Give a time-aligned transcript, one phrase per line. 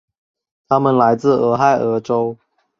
[0.67, 2.35] 他们来自俄亥俄州。